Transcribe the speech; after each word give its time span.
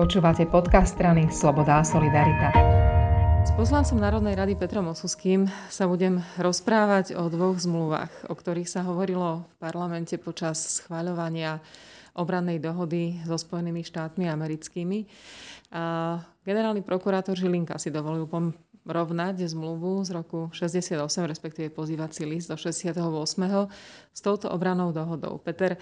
Počúvate 0.00 0.48
podcast 0.48 0.96
strany 0.96 1.28
Sloboda 1.28 1.76
a 1.76 1.84
Solidarita. 1.84 2.48
S 3.44 3.52
poslancom 3.52 4.00
Národnej 4.00 4.32
rady 4.32 4.56
Petrom 4.56 4.88
Osuským 4.88 5.44
sa 5.68 5.84
budem 5.84 6.24
rozprávať 6.40 7.12
o 7.20 7.28
dvoch 7.28 7.60
zmluvách, 7.60 8.08
o 8.24 8.32
ktorých 8.32 8.64
sa 8.64 8.80
hovorilo 8.80 9.44
v 9.44 9.54
parlamente 9.60 10.16
počas 10.16 10.80
schváľovania 10.80 11.60
obrannej 12.16 12.64
dohody 12.64 13.20
so 13.28 13.36
Spojenými 13.36 13.84
štátmi 13.84 14.24
americkými. 14.24 15.04
Generálny 16.48 16.80
prokurátor 16.80 17.36
Žilinka 17.36 17.76
si 17.76 17.92
dovolil 17.92 18.24
rovnať 18.86 19.44
zmluvu 19.44 20.04
z 20.04 20.10
roku 20.16 20.48
68, 20.52 20.96
respektíve 21.28 21.68
pozývací 21.70 22.24
list 22.24 22.48
do 22.48 22.56
68. 22.56 22.96
s 24.12 24.20
touto 24.20 24.48
obranou 24.48 24.92
dohodou. 24.92 25.36
Peter, 25.40 25.76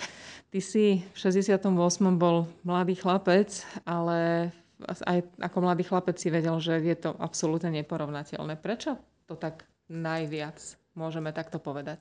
ty 0.51 0.59
si 0.59 1.07
v 1.15 1.17
68. 1.17 1.71
bol 2.19 2.51
mladý 2.67 2.99
chlapec, 2.99 3.63
ale 3.87 4.51
aj 4.87 5.19
ako 5.43 5.59
mladý 5.63 5.83
chlapec 5.87 6.19
si 6.19 6.31
vedel, 6.31 6.59
že 6.63 6.79
je 6.79 6.97
to 6.99 7.11
absolútne 7.19 7.71
neporovnateľné. 7.75 8.59
Prečo 8.59 8.99
to 9.27 9.35
tak 9.35 9.67
najviac 9.91 10.59
môžeme 10.95 11.35
takto 11.35 11.59
povedať? 11.59 11.99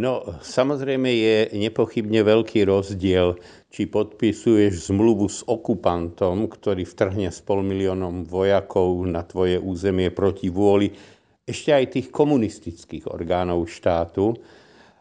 No, 0.00 0.24
samozrejme 0.40 1.10
je 1.12 1.36
nepochybne 1.52 2.24
veľký 2.24 2.64
rozdiel, 2.64 3.36
či 3.68 3.84
podpisuješ 3.84 4.88
zmluvu 4.88 5.28
s 5.28 5.44
okupantom, 5.44 6.48
ktorý 6.48 6.88
vtrhne 6.88 7.28
s 7.28 7.44
pol 7.44 7.60
miliónom 7.60 8.24
vojakov 8.24 9.04
na 9.04 9.20
tvoje 9.20 9.60
územie 9.60 10.08
proti 10.08 10.48
vôli 10.48 10.96
ešte 11.44 11.70
aj 11.74 11.84
tých 11.92 12.08
komunistických 12.08 13.10
orgánov 13.10 13.68
štátu. 13.68 14.32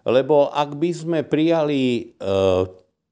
Lebo 0.02 0.49
ak 0.49 0.76
by 0.76 0.91
sme 0.91 1.20
prijali 1.21 1.82
e, 2.02 2.04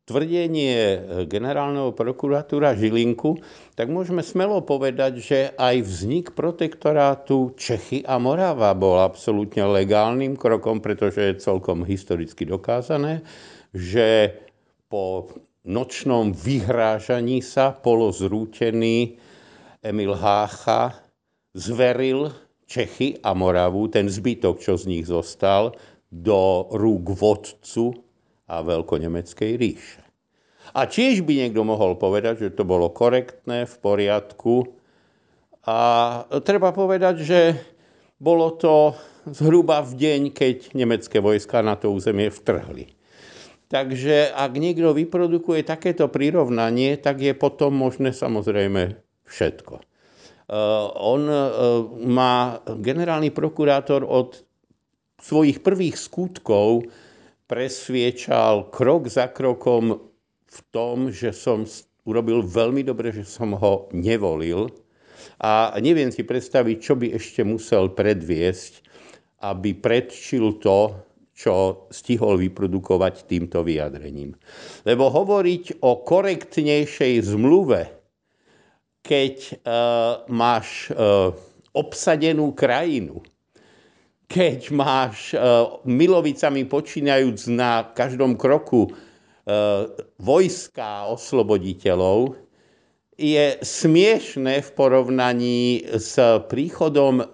tvrdenie 0.09 0.73
e, 0.73 0.98
generálneho 1.30 1.94
prokuratúra 1.94 2.73
Žilinku, 2.73 3.38
tak 3.77 3.94
môžeme 3.94 4.26
smelo 4.26 4.66
povedať, 4.66 5.13
že 5.22 5.40
aj 5.54 5.85
vznik 5.85 6.34
protektorátu 6.34 7.54
Čechy 7.54 8.01
a 8.01 8.18
Morava 8.18 8.74
bol 8.74 8.98
absolútne 8.98 9.70
legálnym 9.70 10.34
krokom, 10.34 10.82
pretože 10.82 11.21
je 11.21 11.46
celkom 11.46 11.85
historicky 11.85 12.49
dokázané, 12.49 13.21
že 13.70 14.34
po 14.90 15.29
nočnom 15.62 16.34
vyhrážaní 16.34 17.46
sa 17.46 17.70
polozrútený 17.70 19.21
Emil 19.85 20.18
Hácha 20.18 20.98
zveril 21.54 22.34
Čechy 22.66 23.21
a 23.21 23.38
Moravu, 23.38 23.85
ten 23.94 24.10
zbytok, 24.10 24.57
čo 24.57 24.73
z 24.73 24.90
nich 24.90 25.05
zostal, 25.05 25.77
do 26.10 26.66
rúk 26.73 27.13
vodcu 27.13 28.09
a 28.49 28.65
veľkonemeckej 28.65 29.51
ríše. 29.61 30.01
A 30.73 30.85
tiež 30.85 31.25
by 31.25 31.33
niekto 31.45 31.61
mohol 31.61 31.97
povedať, 31.97 32.49
že 32.49 32.57
to 32.57 32.65
bolo 32.65 32.89
korektné, 32.89 33.65
v 33.65 33.75
poriadku. 33.81 34.69
A 35.65 35.77
treba 36.45 36.73
povedať, 36.73 37.15
že 37.25 37.41
bolo 38.17 38.53
to 38.57 38.93
zhruba 39.29 39.81
v 39.85 39.93
deň, 39.97 40.21
keď 40.33 40.73
nemecké 40.73 41.21
vojska 41.21 41.61
na 41.61 41.77
to 41.77 41.93
územie 41.93 42.29
vtrhli. 42.29 42.93
Takže 43.70 44.33
ak 44.33 44.51
niekto 44.57 44.97
vyprodukuje 44.97 45.61
takéto 45.61 46.09
prirovnanie, 46.09 46.97
tak 46.97 47.21
je 47.21 47.37
potom 47.37 47.70
možné 47.77 48.17
samozrejme 48.17 48.97
všetko. 49.29 49.85
Uh, 50.49 50.89
on 50.97 51.29
uh, 51.29 51.37
má 52.01 52.65
generálny 52.65 53.29
prokurátor 53.29 54.01
od 54.01 54.41
svojich 55.21 55.61
prvých 55.61 56.01
skutkov 56.01 56.89
presviečal 57.49 58.69
krok 58.69 59.09
za 59.09 59.33
krokom 59.33 59.97
v 60.45 60.59
tom, 60.69 61.09
že 61.09 61.33
som 61.33 61.65
urobil 62.05 62.45
veľmi 62.45 62.85
dobre, 62.85 63.09
že 63.09 63.25
som 63.25 63.57
ho 63.57 63.89
nevolil. 63.89 64.69
A 65.41 65.73
neviem 65.81 66.13
si 66.13 66.22
predstaviť, 66.22 66.77
čo 66.77 66.94
by 66.94 67.17
ešte 67.17 67.41
musel 67.41 67.89
predviesť, 67.91 68.85
aby 69.41 69.73
predčil 69.73 70.61
to, 70.61 70.93
čo 71.33 71.88
stihol 71.89 72.35
vyprodukovať 72.35 73.23
týmto 73.23 73.63
vyjadrením. 73.63 74.35
Lebo 74.83 75.07
hovoriť 75.07 75.79
o 75.79 76.03
korektnejšej 76.03 77.13
zmluve, 77.23 77.81
keď 78.99 79.35
uh, 79.39 80.27
máš 80.27 80.91
uh, 80.91 81.31
obsadenú 81.71 82.51
krajinu, 82.51 83.23
keď 84.29 84.69
máš 84.69 85.34
e, 85.34 85.41
milovicami 85.90 86.69
počínajúc 86.69 87.50
na 87.50 87.81
každom 87.97 88.38
kroku 88.38 88.85
e, 88.85 88.91
vojska 90.22 91.09
osloboditeľov, 91.09 92.38
je 93.19 93.57
smiešné 93.59 94.63
v 94.63 94.69
porovnaní 94.78 95.84
s 95.91 96.16
príchodom 96.47 97.25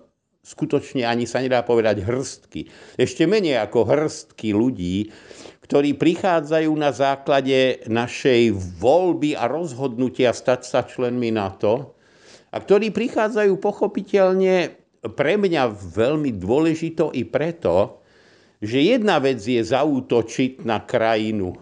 skutočne 0.46 1.06
ani 1.06 1.26
sa 1.26 1.42
nedá 1.42 1.62
povedať 1.62 2.06
hrstky. 2.06 2.70
Ešte 2.98 3.26
menej 3.26 3.62
ako 3.62 3.86
hrstky 3.86 4.54
ľudí, 4.54 5.10
ktorí 5.66 5.98
prichádzajú 5.98 6.72
na 6.78 6.94
základe 6.94 7.82
našej 7.90 8.54
voľby 8.78 9.34
a 9.34 9.50
rozhodnutia 9.50 10.30
stať 10.34 10.62
sa 10.66 10.86
členmi 10.86 11.34
NATO 11.34 11.98
a 12.54 12.62
ktorí 12.62 12.94
prichádzajú 12.94 13.58
pochopiteľne 13.58 14.85
pre 15.14 15.38
mňa 15.38 15.70
veľmi 15.72 16.34
dôležito 16.34 17.14
i 17.14 17.28
preto, 17.28 18.02
že 18.64 18.82
jedna 18.82 19.22
vec 19.22 19.44
je 19.44 19.62
zaútočiť 19.62 20.66
na 20.66 20.82
krajinu 20.82 21.54
e, 21.54 21.58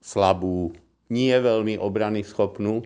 slabú, 0.00 0.72
nie 1.12 1.34
veľmi 1.34 1.76
obrany 1.76 2.24
schopnú, 2.24 2.80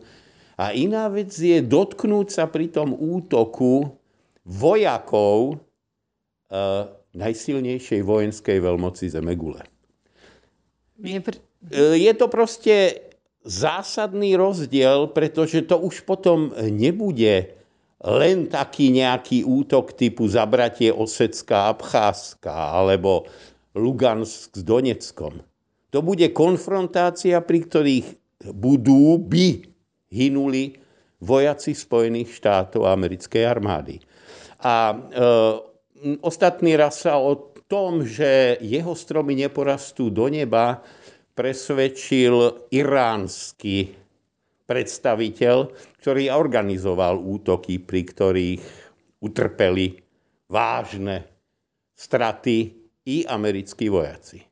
a 0.59 0.71
iná 0.77 1.09
vec 1.09 1.33
je 1.33 1.59
dotknúť 1.65 2.29
sa 2.29 2.45
pri 2.47 2.71
tom 2.71 2.95
útoku 2.95 3.99
vojakov 4.47 5.55
e, 5.55 6.57
najsilnejšej 7.13 8.01
vojenskej 8.03 8.59
veľmoci 8.61 9.05
Zemegule. 9.11 9.63
Je, 11.03 11.19
e, 11.19 11.99
je 11.99 12.13
to 12.15 12.27
proste 12.31 12.75
zásadný 13.43 14.39
rozdiel, 14.39 15.11
pretože 15.11 15.67
to 15.67 15.79
už 15.83 16.07
potom 16.07 16.55
nebude 16.71 17.62
len 18.03 18.51
taký 18.51 18.91
nejaký 18.91 19.47
útok 19.47 19.95
typu 19.95 20.27
zabratie 20.27 20.91
Osecká, 20.91 21.71
Abcházska 21.71 22.51
alebo 22.51 23.31
Lugansk 23.79 24.59
s 24.59 24.63
Doneckom. 24.67 25.39
To 25.95 25.99
bude 26.03 26.27
konfrontácia, 26.35 27.39
pri 27.45 27.59
ktorých 27.63 28.09
budú, 28.51 29.23
by 29.23 29.63
hynuli 30.11 30.83
vojaci 31.23 31.79
Spojených 31.79 32.35
štátov 32.35 32.91
americkej 32.91 33.43
armády. 33.47 34.03
A 34.67 34.91
e, 34.91 34.97
ostatný 36.27 36.75
raz 36.75 37.07
sa 37.07 37.23
o 37.23 37.55
tom, 37.71 38.03
že 38.03 38.59
jeho 38.59 38.93
stromy 38.99 39.39
neporastú 39.39 40.11
do 40.11 40.27
neba, 40.27 40.83
presvedčil 41.33 42.69
iránsky 42.69 43.97
predstaviteľ, 44.69 45.73
ktorý 46.03 46.35
organizoval 46.35 47.23
útoky, 47.23 47.79
pri 47.79 48.03
ktorých 48.03 48.63
utrpeli 49.23 50.03
vážne 50.51 51.23
straty 51.95 52.75
i 53.07 53.23
americkí 53.23 53.87
vojaci. 53.87 54.43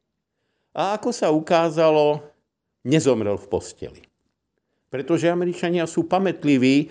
A 0.78 0.94
ako 0.94 1.10
sa 1.10 1.34
ukázalo, 1.34 2.22
nezomrel 2.86 3.34
v 3.34 3.46
posteli. 3.50 4.02
Pretože 4.86 5.26
Američania 5.26 5.90
sú 5.90 6.06
pamätliví 6.06 6.86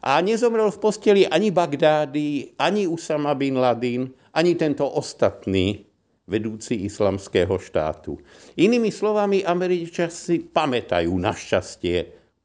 a 0.00 0.24
nezomrel 0.24 0.72
v 0.72 0.80
posteli 0.80 1.22
ani 1.28 1.52
Bagdády, 1.52 2.56
ani 2.56 2.88
Usama 2.88 3.36
bin 3.36 3.60
Laden, 3.60 4.08
ani 4.32 4.56
tento 4.56 4.88
ostatný 4.88 5.84
vedúci 6.24 6.88
islamského 6.88 7.56
štátu. 7.60 8.16
Inými 8.56 8.88
slovami, 8.88 9.44
Američania 9.44 10.08
si 10.08 10.40
pamätajú 10.40 11.12
našťastie 11.12 11.96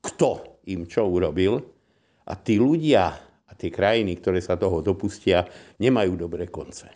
kto 0.03 0.52
im 0.69 0.87
čo 0.87 1.07
urobil 1.07 1.59
a 2.23 2.33
tí 2.39 2.59
ľudia 2.59 3.11
a 3.43 3.51
tie 3.53 3.69
krajiny, 3.69 4.17
ktoré 4.17 4.39
sa 4.39 4.57
toho 4.57 4.81
dopustia, 4.81 5.45
nemajú 5.77 6.17
dobré 6.17 6.47
konce. 6.49 6.89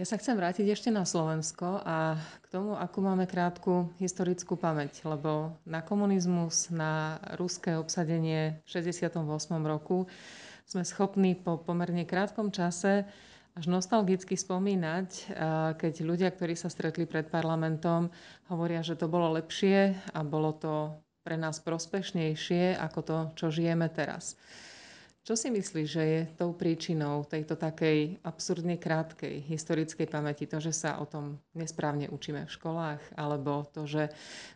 Ja 0.00 0.08
sa 0.08 0.16
chcem 0.16 0.32
vrátiť 0.32 0.64
ešte 0.64 0.88
na 0.88 1.04
Slovensko 1.04 1.84
a 1.84 2.16
k 2.40 2.46
tomu, 2.48 2.72
akú 2.72 3.04
máme 3.04 3.28
krátku 3.28 3.92
historickú 4.00 4.56
pamäť, 4.56 5.04
lebo 5.04 5.60
na 5.68 5.84
komunizmus, 5.84 6.72
na 6.72 7.20
ruské 7.36 7.76
obsadenie 7.76 8.64
v 8.64 8.68
68. 8.80 9.12
roku 9.60 10.08
sme 10.64 10.88
schopní 10.88 11.36
po 11.36 11.60
pomerne 11.60 12.08
krátkom 12.08 12.48
čase 12.48 13.04
až 13.52 13.64
nostalgicky 13.68 14.40
spomínať, 14.40 15.36
keď 15.76 15.94
ľudia, 16.00 16.32
ktorí 16.32 16.56
sa 16.56 16.72
stretli 16.72 17.04
pred 17.04 17.28
parlamentom, 17.28 18.08
hovoria, 18.48 18.80
že 18.80 18.96
to 18.96 19.04
bolo 19.04 19.36
lepšie 19.36 19.92
a 20.16 20.20
bolo 20.24 20.56
to 20.56 20.96
pre 21.20 21.36
nás 21.36 21.60
prospešnejšie 21.60 22.80
ako 22.80 23.00
to, 23.04 23.18
čo 23.36 23.46
žijeme 23.52 23.88
teraz. 23.92 24.36
Čo 25.20 25.36
si 25.36 25.52
myslíš, 25.52 25.88
že 25.88 26.04
je 26.04 26.20
tou 26.32 26.56
príčinou 26.56 27.28
tejto 27.28 27.52
takej 27.52 28.24
absurdne 28.24 28.80
krátkej 28.80 29.44
historickej 29.44 30.08
pamäti? 30.08 30.48
To, 30.48 30.56
že 30.56 30.72
sa 30.72 30.96
o 30.96 31.04
tom 31.04 31.36
nesprávne 31.52 32.08
učíme 32.08 32.48
v 32.48 32.54
školách, 32.56 33.20
alebo 33.20 33.68
to, 33.68 33.84
že 33.84 34.08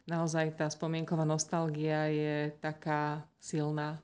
naozaj 0.08 0.56
tá 0.56 0.72
spomienková 0.72 1.28
nostalgia 1.28 2.08
je 2.08 2.36
taká 2.64 3.28
silná? 3.36 4.00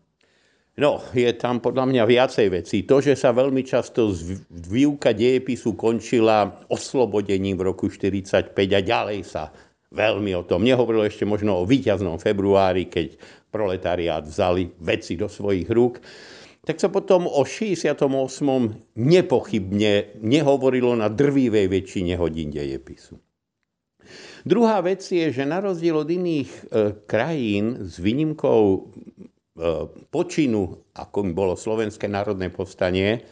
No, 0.77 1.01
je 1.17 1.33
tam 1.33 1.65
podľa 1.65 1.89
mňa 1.89 2.05
viacej 2.05 2.47
vecí. 2.53 2.85
To, 2.85 3.01
že 3.01 3.17
sa 3.17 3.33
veľmi 3.33 3.65
často 3.65 4.13
výuka 4.53 5.17
dejepisu 5.17 5.75
končila 5.75 6.61
oslobodením 6.69 7.57
v 7.57 7.73
roku 7.73 7.89
1945 7.89 8.53
a 8.53 8.81
ďalej 8.85 9.21
sa 9.25 9.49
veľmi 9.91 10.33
o 10.39 10.47
tom 10.47 10.63
nehovorilo 10.63 11.07
ešte 11.07 11.27
možno 11.27 11.61
o 11.61 11.69
víťaznom 11.69 12.19
februári, 12.23 12.87
keď 12.87 13.19
proletariát 13.51 14.23
vzali 14.23 14.71
veci 14.79 15.19
do 15.19 15.27
svojich 15.27 15.67
rúk 15.71 15.99
tak 16.61 16.77
sa 16.77 16.93
potom 16.93 17.25
o 17.25 17.41
68. 17.41 17.97
nepochybne 18.95 19.93
nehovorilo 20.21 20.93
na 20.93 21.09
drvivej 21.09 21.67
väčšine 21.73 22.15
hodín 22.21 22.53
dejepisu. 22.53 23.17
Druhá 24.45 24.81
vec 24.85 25.05
je, 25.05 25.33
že 25.33 25.45
na 25.49 25.61
rozdiel 25.61 25.97
od 26.01 26.09
iných 26.09 26.51
e, 26.51 26.63
krajín 27.05 27.89
s 27.89 28.01
výnimkou 28.01 28.61
e, 28.73 28.81
počinu, 30.09 30.81
ako 30.97 31.33
bolo 31.33 31.57
Slovenské 31.57 32.09
národné 32.09 32.49
povstanie, 32.49 33.25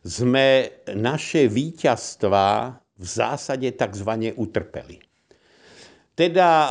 sme 0.00 0.70
naše 0.96 1.48
víťazstva 1.48 2.76
v 2.96 3.04
zásade 3.04 3.68
tzv. 3.72 4.32
utrpeli. 4.36 5.02
Teda 6.16 6.48
e, 6.48 6.68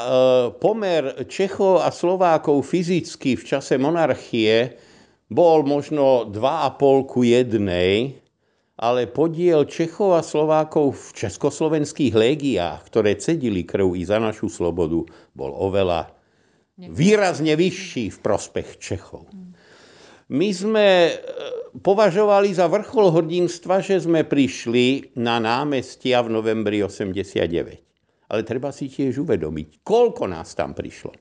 pomer 0.58 1.30
Čechov 1.30 1.86
a 1.86 1.94
Slovákov 1.94 2.66
fyzicky 2.66 3.38
v 3.38 3.44
čase 3.46 3.78
monarchie 3.78 4.74
bol 5.30 5.62
možno 5.62 6.26
2,5 6.26 7.06
ku 7.06 7.22
jednej, 7.22 8.18
ale 8.82 9.06
podiel 9.06 9.70
Čechov 9.70 10.18
a 10.18 10.26
Slovákov 10.26 10.98
v 10.98 11.30
československých 11.30 12.18
légiách, 12.18 12.90
ktoré 12.90 13.22
cedili 13.22 13.62
krv 13.62 13.94
i 13.94 14.02
za 14.02 14.18
našu 14.18 14.50
slobodu, 14.50 15.06
bol 15.38 15.52
oveľa 15.54 16.10
výrazne 16.82 17.54
vyšší 17.54 18.18
v 18.18 18.18
prospech 18.26 18.82
Čechov. 18.82 19.30
My 20.34 20.50
sme 20.50 20.88
e, 21.06 21.14
považovali 21.86 22.50
za 22.50 22.66
vrchol 22.66 23.14
hrdinstva, 23.14 23.78
že 23.86 24.02
sme 24.02 24.26
prišli 24.26 25.14
na 25.22 25.38
námestia 25.38 26.26
v 26.26 26.34
novembri 26.34 26.82
89. 26.82 27.86
Ale 28.30 28.42
treba 28.42 28.74
si 28.74 28.90
tiež 28.90 29.22
uvedomiť, 29.22 29.86
koľko 29.86 30.26
nás 30.26 30.58
tam 30.58 30.74
prišlo. 30.74 31.14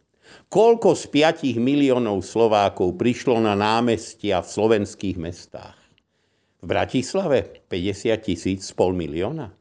Koľko 0.49 0.97
z 0.97 1.05
5 1.13 1.61
miliónov 1.61 2.25
Slovákov 2.25 2.97
prišlo 2.97 3.45
na 3.45 3.53
námestia 3.53 4.41
v 4.41 4.49
slovenských 4.49 5.17
mestách? 5.21 5.77
V 6.65 6.65
Bratislave 6.65 7.65
50 7.69 8.25
tisíc, 8.25 8.65
pol 8.73 8.97
milióna. 8.97 9.53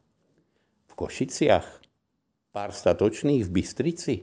V 0.88 0.92
Košiciach 0.96 1.84
pár 2.54 2.70
statočných 2.72 3.44
v 3.44 3.50
Bystrici. 3.50 4.14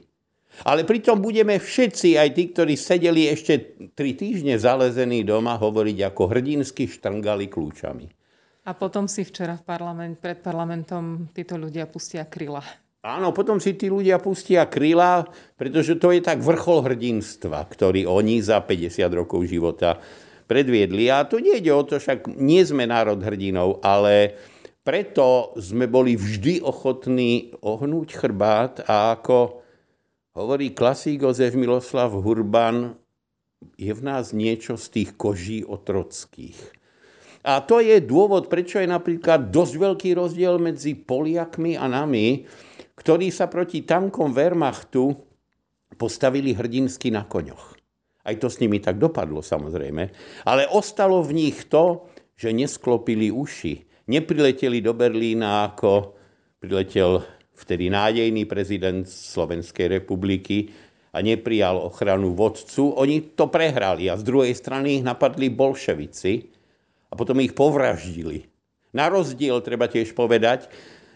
Ale 0.68 0.84
pritom 0.84 1.20
budeme 1.20 1.60
všetci, 1.60 2.20
aj 2.20 2.30
tí, 2.36 2.44
ktorí 2.52 2.76
sedeli 2.76 3.28
ešte 3.28 3.80
tri 3.96 4.18
týždne 4.18 4.60
zalezení 4.60 5.24
doma, 5.24 5.56
hovoriť 5.56 5.98
ako 6.12 6.24
hrdinsky 6.32 6.88
štrngali 6.92 7.48
kľúčami. 7.48 8.08
A 8.68 8.72
potom 8.76 9.08
si 9.08 9.24
včera 9.24 9.56
v 9.58 9.64
parlament, 9.64 10.20
pred 10.20 10.40
parlamentom 10.40 11.32
títo 11.32 11.56
ľudia 11.56 11.88
pustia 11.88 12.28
kryla. 12.28 12.62
Áno, 13.02 13.34
potom 13.34 13.58
si 13.58 13.74
tí 13.74 13.90
ľudia 13.90 14.22
pustia 14.22 14.70
kryla, 14.70 15.26
pretože 15.58 15.98
to 15.98 16.14
je 16.14 16.22
tak 16.22 16.38
vrchol 16.38 16.86
hrdinstva, 16.86 17.66
ktorý 17.66 18.06
oni 18.06 18.46
za 18.46 18.62
50 18.62 19.02
rokov 19.18 19.50
života 19.50 19.98
predviedli. 20.46 21.10
A 21.10 21.26
to 21.26 21.42
nie 21.42 21.58
ide 21.58 21.74
o 21.74 21.82
to, 21.82 21.98
však 21.98 22.30
nie 22.38 22.62
sme 22.62 22.86
národ 22.86 23.18
hrdinov, 23.18 23.82
ale 23.82 24.38
preto 24.86 25.58
sme 25.58 25.90
boli 25.90 26.14
vždy 26.14 26.62
ochotní 26.62 27.58
ohnúť 27.66 28.22
chrbát 28.22 28.86
a 28.86 29.18
ako 29.18 29.66
hovorí 30.38 30.70
klasík 30.70 31.26
Jozef 31.26 31.58
Miloslav 31.58 32.14
Hurban, 32.14 32.94
je 33.82 33.94
v 33.94 34.02
nás 34.02 34.30
niečo 34.30 34.78
z 34.78 34.86
tých 34.90 35.10
koží 35.18 35.66
otrockých. 35.66 36.58
A 37.42 37.66
to 37.66 37.82
je 37.82 37.98
dôvod, 37.98 38.46
prečo 38.46 38.78
je 38.78 38.86
napríklad 38.86 39.50
dosť 39.50 39.74
veľký 39.74 40.10
rozdiel 40.14 40.62
medzi 40.62 40.94
Poliakmi 40.94 41.74
a 41.74 41.90
nami, 41.90 42.46
ktorí 43.02 43.34
sa 43.34 43.50
proti 43.50 43.82
tankom 43.82 44.30
Wehrmachtu 44.30 45.10
postavili 45.98 46.54
hrdinsky 46.54 47.10
na 47.10 47.26
koňoch. 47.26 47.74
Aj 48.22 48.38
to 48.38 48.46
s 48.46 48.62
nimi 48.62 48.78
tak 48.78 49.02
dopadlo 49.02 49.42
samozrejme. 49.42 50.04
Ale 50.46 50.70
ostalo 50.70 51.26
v 51.26 51.34
nich 51.34 51.66
to, 51.66 52.06
že 52.38 52.54
nesklopili 52.54 53.34
uši. 53.34 54.06
Neprileteli 54.06 54.86
do 54.86 54.94
Berlína 54.94 55.74
ako 55.74 56.14
priletel 56.62 57.26
vtedy 57.58 57.90
nádejný 57.90 58.46
prezident 58.46 59.10
Slovenskej 59.10 59.98
republiky 60.02 60.70
a 61.10 61.26
neprijal 61.26 61.82
ochranu 61.82 62.38
vodcu. 62.38 62.94
Oni 63.02 63.34
to 63.34 63.50
prehrali 63.50 64.14
a 64.14 64.18
z 64.18 64.24
druhej 64.26 64.54
strany 64.54 65.02
ich 65.02 65.04
napadli 65.06 65.50
bolševici 65.50 66.34
a 67.10 67.18
potom 67.18 67.42
ich 67.42 67.58
povraždili. 67.58 68.46
Na 68.94 69.10
rozdiel, 69.10 69.58
treba 69.66 69.90
tiež 69.90 70.14
povedať, 70.14 70.70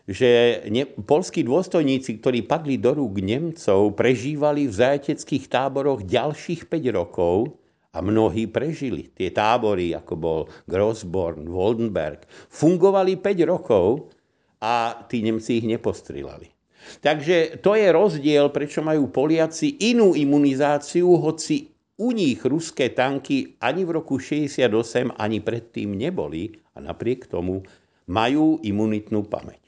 že 0.06 0.62
ne, 0.70 0.86
polskí 0.86 1.42
dôstojníci, 1.42 2.22
ktorí 2.22 2.46
padli 2.46 2.78
do 2.78 2.94
rúk 2.94 3.18
Nemcov, 3.22 3.98
prežívali 3.98 4.70
v 4.70 4.78
zajateckých 4.78 5.50
táboroch 5.50 6.06
ďalších 6.06 6.70
5 6.70 6.94
rokov 6.94 7.58
a 7.90 8.06
mnohí 8.06 8.46
prežili. 8.46 9.10
Tie 9.10 9.34
tábory, 9.34 9.98
ako 9.98 10.14
bol 10.14 10.40
Grossborn, 10.70 11.50
Woldenberg, 11.50 12.30
fungovali 12.54 13.18
5 13.18 13.52
rokov 13.52 14.14
a 14.62 15.06
tí 15.10 15.26
Nemci 15.26 15.64
ich 15.64 15.66
nepostrilali. 15.66 16.54
Takže 17.02 17.66
to 17.66 17.74
je 17.74 17.90
rozdiel, 17.90 18.54
prečo 18.54 18.86
majú 18.86 19.10
Poliaci 19.10 19.90
inú 19.90 20.14
imunizáciu, 20.14 21.18
hoci 21.18 21.74
u 21.98 22.14
nich 22.14 22.46
ruské 22.46 22.94
tanky 22.94 23.58
ani 23.58 23.82
v 23.88 23.98
roku 23.98 24.22
68, 24.22 25.18
ani 25.18 25.42
predtým 25.42 25.98
neboli 25.98 26.54
a 26.78 26.84
napriek 26.86 27.26
tomu 27.26 27.66
majú 28.06 28.62
imunitnú 28.62 29.26
pamäť. 29.26 29.65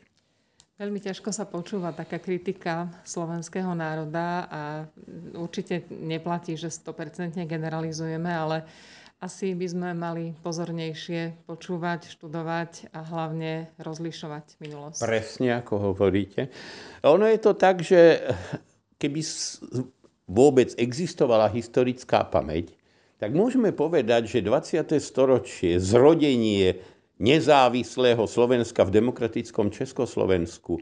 Veľmi 0.78 1.02
ťažko 1.02 1.34
sa 1.34 1.50
počúva 1.50 1.90
taká 1.90 2.22
kritika 2.22 2.86
slovenského 3.02 3.74
národa 3.74 4.46
a 4.46 4.62
určite 5.34 5.90
neplatí, 5.90 6.54
že 6.54 6.70
100% 6.70 7.34
generalizujeme, 7.50 8.30
ale 8.30 8.62
asi 9.18 9.58
by 9.58 9.66
sme 9.74 9.90
mali 9.98 10.38
pozornejšie 10.46 11.50
počúvať, 11.50 12.14
študovať 12.14 12.94
a 12.94 13.02
hlavne 13.02 13.74
rozlišovať 13.82 14.62
minulosť. 14.62 15.02
Presne 15.02 15.58
ako 15.58 15.74
hovoríte. 15.82 16.54
Ono 17.02 17.26
je 17.26 17.40
to 17.42 17.58
tak, 17.58 17.82
že 17.82 18.22
keby 19.02 19.26
vôbec 20.30 20.78
existovala 20.78 21.50
historická 21.50 22.22
pamäť, 22.22 22.78
tak 23.18 23.34
môžeme 23.34 23.74
povedať, 23.74 24.30
že 24.30 24.46
20. 24.46 24.94
storočie, 25.02 25.82
zrodenie 25.82 26.78
nezávislého 27.18 28.24
Slovenska 28.30 28.86
v 28.86 29.02
demokratickom 29.02 29.74
Československu 29.74 30.78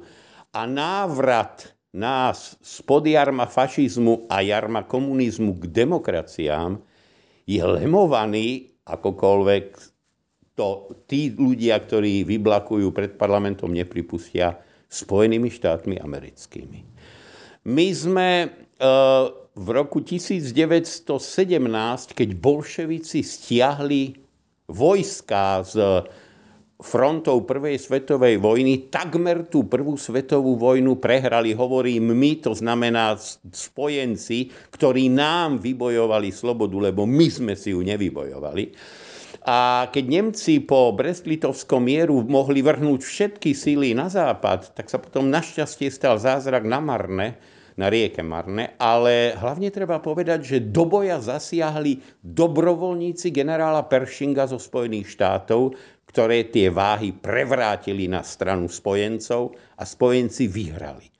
a 0.51 0.67
návrat 0.67 1.71
nás 1.95 2.59
spod 2.59 3.07
jarma 3.07 3.47
fašizmu 3.47 4.27
a 4.27 4.43
jarma 4.43 4.83
komunizmu 4.83 5.55
k 5.63 5.71
demokraciám 5.71 6.79
je 7.47 7.61
lemovaný 7.63 8.75
akokoľvek 8.83 9.65
to 10.55 10.95
tí 11.07 11.35
ľudia, 11.35 11.75
ktorí 11.79 12.23
vyblakujú 12.23 12.91
pred 12.95 13.19
parlamentom, 13.19 13.71
nepripustia 13.75 14.55
Spojenými 14.85 15.51
štátmi 15.51 15.99
americkými. 15.99 16.79
My 17.67 17.87
sme 17.91 18.29
e, 18.45 18.47
v 19.55 19.67
roku 19.75 19.99
1917, 19.99 21.11
keď 22.15 22.29
bolševici 22.39 23.19
stiahli 23.25 24.15
vojska 24.71 25.65
z 25.67 25.75
frontov 26.75 27.47
prvej 27.47 27.79
svetovej 27.79 28.35
vojny 28.35 28.91
takmer 28.91 29.47
tú 29.47 29.63
prvú 29.63 29.95
svetovú 29.95 30.59
vojnu 30.59 30.99
prehrali, 30.99 31.55
hovorím 31.55 32.11
my, 32.11 32.43
to 32.43 32.51
znamená 32.51 33.15
spojenci, 33.47 34.51
ktorí 34.75 35.07
nám 35.07 35.63
vybojovali 35.63 36.35
slobodu, 36.35 36.91
lebo 36.91 37.07
my 37.07 37.27
sme 37.31 37.53
si 37.55 37.71
ju 37.71 37.79
nevybojovali. 37.79 38.75
A 39.45 39.87
keď 39.93 40.05
Nemci 40.09 40.57
po 40.65 40.89
Brest-Litovskom 40.97 41.85
mieru 41.85 42.25
mohli 42.25 42.65
vrhnúť 42.65 42.99
všetky 43.05 43.53
síly 43.53 43.93
na 43.93 44.09
západ, 44.09 44.73
tak 44.73 44.89
sa 44.89 44.97
potom 44.97 45.29
našťastie 45.29 45.93
stal 45.93 46.17
zázrak 46.17 46.65
na 46.65 46.81
Marne, 46.81 47.37
na 47.75 47.91
rieke 47.91 48.23
Marne, 48.23 48.73
ale 48.79 49.35
hlavne 49.35 49.67
treba 49.67 49.99
povedať, 49.99 50.39
že 50.47 50.57
do 50.63 50.87
boja 50.87 51.19
zasiahli 51.19 52.23
dobrovoľníci 52.23 53.35
generála 53.35 53.83
Pershinga 53.85 54.47
zo 54.47 54.55
Spojených 54.55 55.11
štátov, 55.11 55.75
ktoré 56.15 56.47
tie 56.47 56.71
váhy 56.71 57.11
prevrátili 57.11 58.07
na 58.07 58.23
stranu 58.23 58.71
spojencov 58.71 59.51
a 59.75 59.83
spojenci 59.83 60.47
vyhrali. 60.47 61.11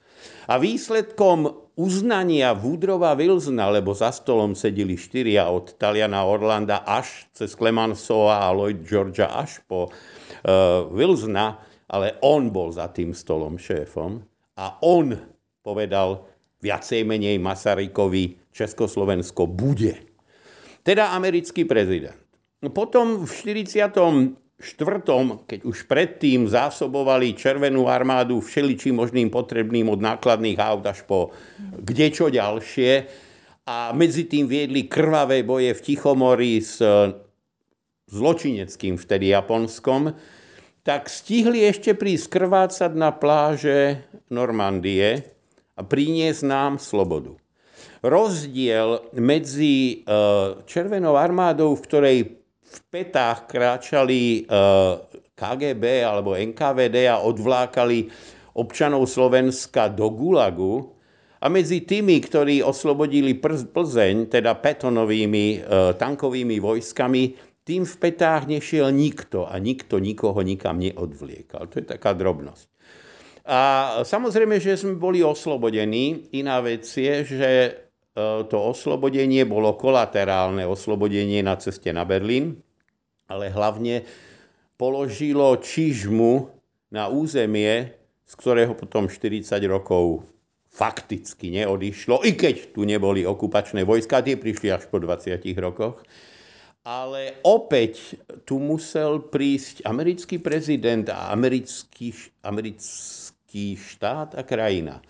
A 0.47 0.55
výsledkom 0.55 1.51
uznania 1.75 2.55
Woodrova 2.55 3.11
Wilsona, 3.19 3.67
lebo 3.75 3.91
za 3.91 4.15
stolom 4.15 4.55
sedeli 4.55 4.95
štyria 4.95 5.51
od 5.51 5.75
Taliana 5.75 6.23
Orlanda 6.23 6.87
až 6.87 7.27
cez 7.35 7.59
Clemenceau 7.59 8.31
a 8.31 8.47
Lloyd 8.55 8.87
Georgia 8.87 9.35
až 9.35 9.59
po 9.67 9.91
uh, 9.91 10.87
Wilsona, 10.95 11.59
ale 11.91 12.15
on 12.23 12.47
bol 12.55 12.71
za 12.71 12.87
tým 12.87 13.11
stolom 13.11 13.59
šéfom 13.59 14.23
a 14.55 14.79
on 14.79 15.11
povedal 15.59 16.23
viacej 16.63 17.03
menej 17.03 17.35
Masarykovi, 17.43 18.47
Československo 18.55 19.43
bude. 19.43 19.99
Teda 20.87 21.11
americký 21.11 21.67
prezident. 21.67 22.15
Potom 22.71 23.27
v 23.27 23.29
40 23.59 24.44
štvrtom, 24.65 25.45
keď 25.45 25.61
už 25.61 25.85
predtým 25.85 26.49
zásobovali 26.49 27.37
Červenú 27.37 27.85
armádu 27.85 28.41
všeličím 28.41 28.97
možným 28.97 29.29
potrebným 29.29 29.85
od 29.93 30.01
nákladných 30.01 30.57
aut 30.57 30.81
až 30.89 31.05
po 31.05 31.29
kde 31.61 32.09
čo 32.09 32.33
ďalšie 32.33 32.91
a 33.69 33.93
medzi 33.93 34.25
tým 34.25 34.49
viedli 34.49 34.89
krvavé 34.89 35.45
boje 35.45 35.77
v 35.77 35.83
Tichomori 35.85 36.57
s 36.61 36.81
zločineckým 38.09 38.97
vtedy 39.01 39.33
Japonskom, 39.33 40.13
tak 40.85 41.09
stihli 41.09 41.65
ešte 41.65 41.97
prísť 41.97 42.29
krvácať 42.29 42.91
na 42.93 43.09
pláže 43.09 44.05
Normandie 44.29 45.25
a 45.73 45.81
priniesť 45.81 46.45
nám 46.45 46.77
slobodu. 46.77 47.33
Rozdiel 48.05 49.01
medzi 49.17 50.05
e, 50.05 50.13
Červenou 50.69 51.17
armádou, 51.17 51.73
v 51.73 51.85
ktorej 51.89 52.17
v 52.65 52.79
petách 52.89 53.45
kráčali 53.45 54.43
eh, 54.43 54.93
KGB 55.35 55.83
alebo 56.01 56.33
NKVD 56.33 57.05
a 57.11 57.21
odvlákali 57.21 58.09
občanov 58.55 59.05
Slovenska 59.05 59.91
do 59.91 60.09
Gulagu 60.09 60.95
a 61.43 61.51
medzi 61.51 61.83
tými, 61.85 62.17
ktorí 62.23 62.63
oslobodili 62.65 63.37
Plzeň, 63.37 64.31
teda 64.31 64.57
petonovými 64.57 65.45
eh, 65.55 65.93
tankovými 65.93 66.57
vojskami, 66.57 67.23
tým 67.65 67.81
v 67.81 67.95
petách 67.97 68.45
nešiel 68.45 68.93
nikto 68.93 69.49
a 69.49 69.57
nikto 69.57 69.97
nikoho 69.97 70.37
nikam 70.45 70.77
neodvliekal. 70.77 71.65
To 71.65 71.81
je 71.81 71.85
taká 71.97 72.13
drobnosť. 72.13 72.69
A 73.45 73.59
samozrejme, 74.01 74.57
že 74.57 74.77
sme 74.77 74.97
boli 74.97 75.21
oslobodení. 75.21 76.29
Iná 76.33 76.61
vec 76.65 76.85
je, 76.85 77.25
že 77.25 77.49
to 78.15 78.57
oslobodenie 78.57 79.43
bolo 79.43 79.75
kolaterálne 79.75 80.63
oslobodenie 80.63 81.43
na 81.43 81.59
ceste 81.59 81.91
na 81.91 82.07
Berlín 82.07 82.63
ale 83.29 83.49
hlavne 83.49 84.05
položilo 84.77 85.57
čižmu 85.57 86.49
na 86.93 87.09
územie, 87.09 87.93
z 88.25 88.33
ktorého 88.37 88.77
potom 88.77 89.09
40 89.09 89.49
rokov 89.65 90.25
fakticky 90.75 91.55
neodišlo, 91.55 92.27
i 92.27 92.35
keď 92.35 92.75
tu 92.75 92.83
neboli 92.83 93.23
okupačné 93.23 93.87
vojska, 93.87 94.25
tie 94.25 94.35
prišli 94.35 94.75
až 94.75 94.91
po 94.91 94.99
20 94.99 95.39
rokoch. 95.55 96.03
Ale 96.85 97.41
opäť 97.41 98.19
tu 98.45 98.61
musel 98.61 99.25
prísť 99.25 99.81
americký 99.89 100.37
prezident 100.37 101.09
a 101.09 101.33
americký, 101.33 102.13
americký 102.45 103.73
štát 103.73 104.37
a 104.37 104.45
krajina, 104.45 105.01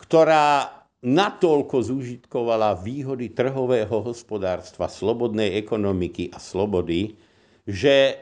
ktorá 0.00 0.83
natoľko 1.04 1.84
zúžitkovala 1.84 2.80
výhody 2.80 3.28
trhového 3.36 4.00
hospodárstva, 4.00 4.88
slobodnej 4.88 5.60
ekonomiky 5.60 6.32
a 6.32 6.40
slobody, 6.40 7.12
že 7.68 8.16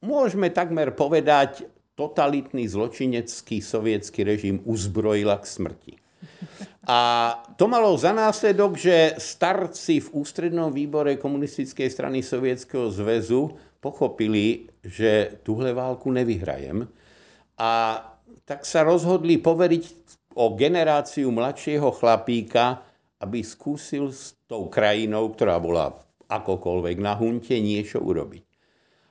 môžeme 0.00 0.48
takmer 0.48 0.96
povedať, 0.96 1.68
totalitný 1.94 2.66
zločinecký 2.66 3.62
sovietský 3.62 4.26
režim 4.26 4.58
uzbrojila 4.66 5.38
k 5.38 5.46
smrti. 5.46 5.94
A 6.84 6.98
to 7.56 7.64
malo 7.64 7.96
za 7.96 8.12
následok, 8.12 8.76
že 8.76 9.16
starci 9.16 10.04
v 10.04 10.08
ústrednom 10.20 10.68
výbore 10.68 11.16
komunistickej 11.16 11.88
strany 11.88 12.20
Sovietskeho 12.20 12.92
zväzu 12.92 13.56
pochopili, 13.80 14.68
že 14.84 15.40
tuhle 15.44 15.72
válku 15.72 16.12
nevyhrajem. 16.12 16.84
A 17.56 18.00
tak 18.44 18.68
sa 18.68 18.84
rozhodli 18.84 19.40
poveriť 19.40 19.84
o 20.34 20.54
generáciu 20.58 21.30
mladšieho 21.30 21.90
chlapíka, 21.94 22.82
aby 23.22 23.40
skúsil 23.40 24.12
s 24.12 24.36
tou 24.44 24.68
krajinou, 24.68 25.32
ktorá 25.32 25.56
bola 25.62 25.96
akokoľvek 26.28 26.96
na 27.00 27.14
hunte, 27.16 27.56
niečo 27.56 28.02
urobiť. 28.02 28.44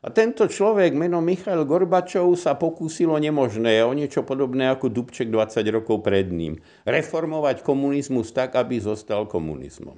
A 0.03 0.11
tento 0.11 0.51
človek, 0.51 0.91
meno 0.99 1.23
Michail 1.23 1.63
Gorbačov, 1.63 2.35
sa 2.35 2.59
pokúsilo 2.59 3.15
nemožné, 3.15 3.87
o 3.87 3.95
niečo 3.95 4.27
podobné 4.27 4.67
ako 4.67 4.91
Dubček 4.91 5.31
20 5.31 5.63
rokov 5.79 6.03
pred 6.03 6.27
ním. 6.27 6.59
Reformovať 6.83 7.63
komunizmus 7.63 8.35
tak, 8.35 8.59
aby 8.59 8.83
zostal 8.83 9.23
komunizmom. 9.31 9.95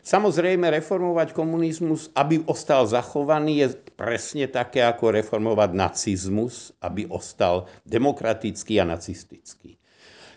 Samozrejme, 0.00 0.68
reformovať 0.68 1.36
komunizmus, 1.36 2.08
aby 2.16 2.40
ostal 2.48 2.88
zachovaný, 2.88 3.68
je 3.68 3.68
presne 3.92 4.48
také, 4.48 4.80
ako 4.80 5.12
reformovať 5.12 5.70
nacizmus, 5.76 6.72
aby 6.80 7.04
ostal 7.08 7.68
demokratický 7.84 8.80
a 8.80 8.88
nacistický. 8.88 9.76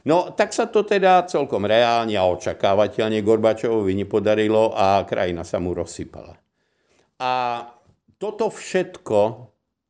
No, 0.07 0.31
tak 0.31 0.55
sa 0.55 0.71
to 0.71 0.87
teda 0.87 1.27
celkom 1.27 1.67
reálne 1.67 2.15
a 2.15 2.31
očakávateľne 2.31 3.19
Gorbačovovi 3.19 3.91
nepodarilo 3.91 4.71
a 4.71 5.03
krajina 5.03 5.43
sa 5.43 5.59
mu 5.59 5.75
rozsypala. 5.75 6.31
A 7.19 7.31
toto 8.15 8.47
všetko, 8.47 9.19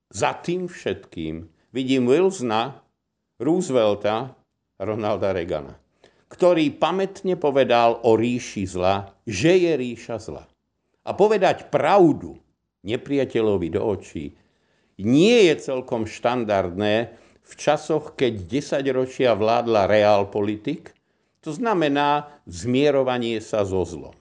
za 0.09 0.41
tým 0.41 0.65
všetkým, 0.65 1.45
vidím 1.69 2.09
Wilsona, 2.09 2.81
Roosevelta 3.37 4.33
Ronalda 4.81 5.37
Reagana, 5.37 5.77
ktorý 6.33 6.73
pamätne 6.73 7.37
povedal 7.37 8.01
o 8.01 8.17
ríši 8.17 8.65
zla, 8.65 9.13
že 9.21 9.53
je 9.53 9.73
ríša 9.77 10.17
zla. 10.17 10.49
A 11.05 11.13
povedať 11.13 11.69
pravdu 11.69 12.41
nepriateľovi 12.81 13.69
do 13.69 13.85
očí 13.85 14.33
nie 14.97 15.45
je 15.45 15.61
celkom 15.61 16.09
štandardné 16.09 17.13
v 17.47 17.53
časoch, 17.55 18.19
keď 18.19 18.43
10 18.43 18.83
ročia 18.91 19.31
vládla 19.31 19.87
realpolitik, 19.87 20.91
to 21.39 21.55
znamená 21.55 22.27
zmierovanie 22.43 23.39
sa 23.39 23.63
so 23.63 23.87
zlom. 23.87 24.11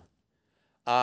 A 0.86 0.98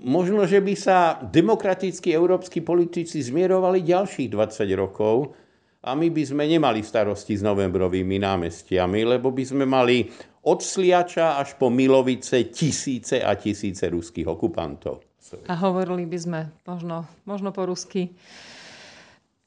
možno, 0.00 0.48
že 0.48 0.64
by 0.64 0.74
sa 0.78 1.20
demokratickí 1.20 2.08
európsky 2.08 2.64
politici 2.64 3.20
zmierovali 3.20 3.84
ďalších 3.84 4.32
20 4.32 4.80
rokov 4.80 5.36
a 5.84 5.92
my 5.92 6.08
by 6.08 6.22
sme 6.24 6.48
nemali 6.48 6.80
starosti 6.80 7.36
s 7.36 7.44
novembrovými 7.44 8.16
námestiami, 8.16 9.04
lebo 9.04 9.28
by 9.28 9.44
sme 9.44 9.64
mali 9.68 10.08
od 10.48 10.64
Sliača 10.64 11.36
až 11.36 11.60
po 11.60 11.68
Milovice 11.68 12.48
tisíce 12.48 13.20
a 13.20 13.36
tisíce 13.36 13.84
ruských 13.92 14.24
okupantov. 14.24 15.04
A 15.46 15.54
hovorili 15.62 16.08
by 16.08 16.18
sme 16.18 16.40
možno, 16.64 17.06
možno 17.28 17.52
po 17.52 17.68
rusky. 17.68 18.10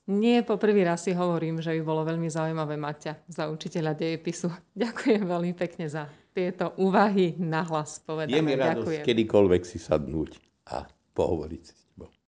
Nie 0.03 0.43
po 0.43 0.60
prvý 0.60 0.83
raz 0.83 1.07
si 1.07 1.15
hovorím, 1.15 1.63
že 1.63 1.72
by 1.79 1.81
bolo 1.81 2.03
veľmi 2.03 2.27
zaujímavé 2.27 2.75
mať 2.75 2.98
ťa 3.00 3.13
za 3.31 3.43
učiteľa 3.48 3.95
dejepisu. 3.95 4.51
Ďakujem 4.83 5.24
veľmi 5.24 5.53
pekne 5.55 5.88
za 5.88 6.12
tieto 6.36 6.75
úvahy 6.75 7.39
na 7.39 7.63
hlas 7.63 8.03
povedané. 8.03 8.36
Je 8.36 8.43
mi 8.43 8.55
radosť 8.57 8.83
Ďakujem. 8.83 9.03
kedykoľvek 9.07 9.62
si 9.63 9.77
sadnúť 9.79 10.31
a 10.67 10.83
pohovoriť 11.15 11.62
si. 11.63 11.82